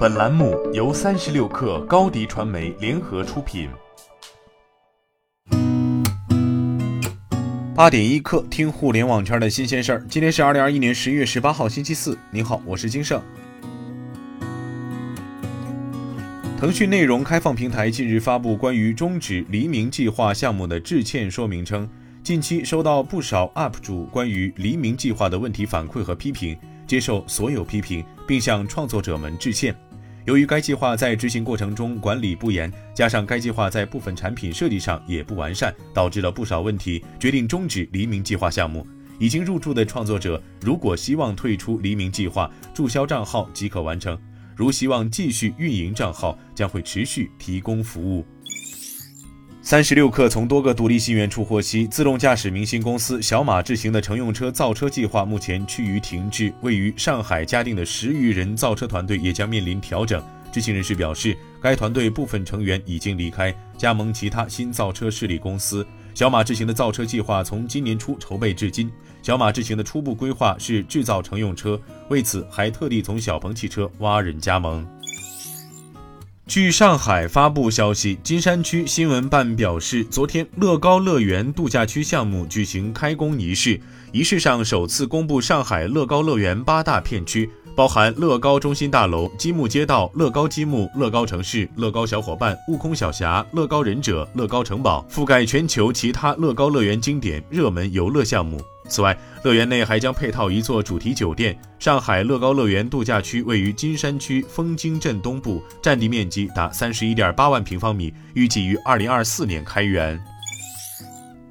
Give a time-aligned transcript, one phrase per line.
[0.00, 3.68] 本栏目由三十六氪高低传媒联合出品。
[7.74, 10.06] 八点一刻，听互联网圈的新鲜事儿。
[10.08, 12.16] 今天是二零二一年十一月十八号，星期四。
[12.30, 13.20] 您好，我是金盛。
[16.58, 21.86] 腾讯内容开放平台近日发布关于终止黎明计划项目的致歉说明称，
[22.24, 26.56] 近期收到不少 UP 主关于黎明计划的问题反馈和批评，
[26.86, 29.76] 接受所有批评，并向创作者们致歉。
[30.30, 38.86] 由于该计划在执行过程中管理不严，加上该计划在部分产品设计上也不完善，导致了不少问题，决定终止黎明计划项目。
[39.18, 44.16] 已经入驻的创作者如果希望退出黎明计划，注销账号即可完成；
[44.54, 48.24] 如希望继续运营账号，将会持续提供服务。
[49.70, 60.20] 三十六氪从多个独立信源处获悉，自动驾驶明星公司小马智行的乘用车造车计划目前趋于停滞，位于上海嘉定的十余人造车团队也将面临调整。
[60.50, 65.86] 知情人士表示，该团队部分成员已经离开，加盟其他新造车势力公司。
[66.16, 68.90] 小马智行的造车计划从今年初筹备至今，
[69.22, 74.84] 小马智行的初步规划是制造乘用车，为此还特地从小鹏汽车挖人加盟。
[76.50, 98.60] 据上海发布消息，金山区新闻办表示，昨天乐高乐园度假区项目举行开工仪式，仪式上首次公布上海乐高乐园八大片区，包含乐高中心大楼、积木街道、乐高积木、乐高城市、乐高小伙伴、悟空小侠、乐高忍者、乐高城堡，覆盖全球其他乐高乐园经典热门游乐项目。
[98.90, 101.56] 此外，乐园内还将配套一座主题酒店。
[101.78, 110.20] 上海乐高乐园度假区位于金山区枫泾镇东部，占地面积达三十一点八万平方米，预计于二零二四年开园。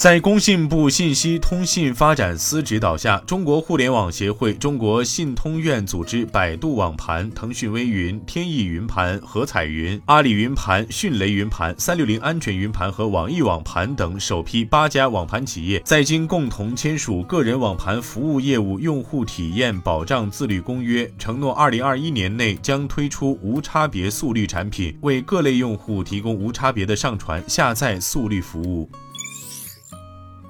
[0.00, 28.88] 在工信部信息通信发展司指导下，中国互联网协会、中国信通院组织百度网盘、腾讯微云、天翼云盘、合彩云、阿里云盘、迅雷云盘、三六零安全云盘和网易网盘等首批八家网盘企业，在京共同签署《个人网盘服务业务用户体验保障自律公约》，承诺二零二一年内将推出无差别速率产品，为各类用户提供无差别的上传、下载速率服务。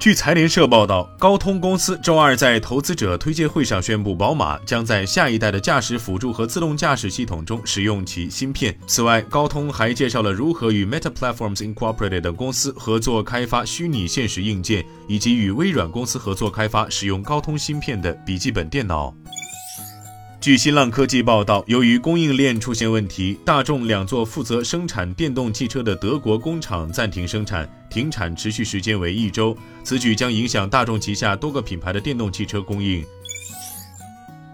[0.00, 8.74] 据财联社报道，高通公司周二在投资者推介会上宣布，宝马将在下一代的驾驶辅助和自动驾驶系统中使用其芯片。
[8.86, 19.14] 此外，高通还介绍了如何与 Meta Platforms Incorporated 等公司合作开发虚拟现实硬件，以及与微软公司合作开发使用高通芯片的笔记本电脑。
[20.40, 29.54] 据新浪科技报道，由于供应链出现问题，大众两座负责生产电动汽车的德国工厂暂停生产，停产持续时间为一周。
[29.84, 33.04] 此举将影响大众旗下多个品牌的电动汽车供应。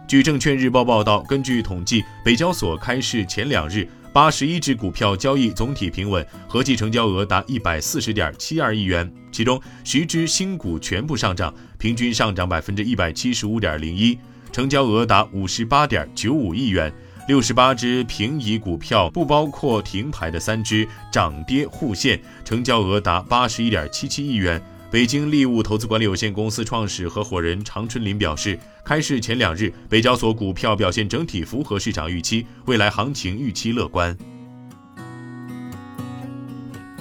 [0.09, 14.19] 据证券日报报道，根据统计，北交所开市前两日，八十一只股票交易总体平稳，合计成交额达一百四十点七二亿元，其中十只新股全部上涨，平均上涨百分之一百七十五点零一。
[14.56, 16.91] 成交额达五十八点九五亿元，
[17.28, 24.59] 六十八只平移股票不包括停牌的三只涨跌互现，成交额达八十一点七七亿元。
[24.91, 34.17] 北京利物投资管理有限公司创始合伙人常春林表示，开市前两日，北交所股票表现整体符合市场预期，未来行情预期乐观。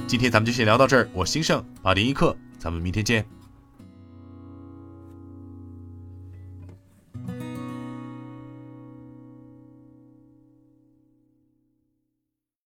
[0.05, 3.25] 今天咱们就先聊到这儿，我兴盛八点一刻，咱们明天见。